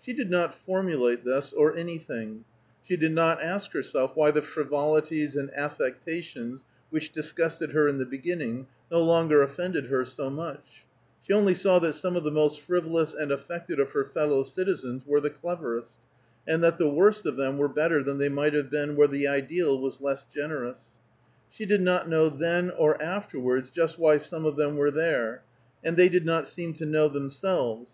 She 0.00 0.14
did 0.14 0.30
not 0.30 0.54
formulate 0.54 1.24
this, 1.26 1.52
or 1.52 1.76
anything; 1.76 2.46
she 2.82 2.96
did 2.96 3.12
not 3.12 3.42
ask 3.42 3.72
herself 3.72 4.16
why 4.16 4.30
the 4.30 4.40
frivolities 4.40 5.36
and 5.36 5.50
affectations 5.52 6.64
which 6.88 7.12
disgusted 7.12 7.72
her 7.72 7.86
in 7.86 7.98
the 7.98 8.06
beginning 8.06 8.66
no 8.90 9.02
longer 9.02 9.42
offended 9.42 9.88
her 9.88 10.06
so 10.06 10.30
much; 10.30 10.86
she 11.20 11.34
only 11.34 11.52
saw 11.52 11.78
that 11.80 11.92
some 11.92 12.16
of 12.16 12.24
the 12.24 12.30
most 12.30 12.62
frivolous 12.62 13.12
and 13.12 13.30
affected 13.30 13.78
of 13.78 13.90
her 13.92 14.06
fellow 14.06 14.42
citizens 14.42 15.04
were 15.06 15.20
the 15.20 15.28
cleverest; 15.28 15.92
and 16.46 16.64
that 16.64 16.78
the 16.78 16.88
worst 16.88 17.26
of 17.26 17.36
them 17.36 17.58
were 17.58 17.68
better 17.68 18.02
than 18.02 18.16
they 18.16 18.30
might 18.30 18.54
have 18.54 18.70
been 18.70 18.96
where 18.96 19.06
the 19.08 19.28
ideal 19.28 19.78
was 19.78 20.00
less 20.00 20.24
generous. 20.24 20.78
She 21.50 21.66
did 21.66 21.82
not 21.82 22.08
know 22.08 22.30
then 22.30 22.70
or 22.70 23.02
afterwards 23.02 23.68
just 23.68 23.98
why 23.98 24.16
some 24.16 24.46
of 24.46 24.56
them 24.56 24.78
were 24.78 24.90
there, 24.90 25.42
and 25.84 25.94
they 25.94 26.08
did 26.08 26.24
not 26.24 26.48
seem 26.48 26.72
to 26.72 26.86
know 26.86 27.06
themselves. 27.10 27.90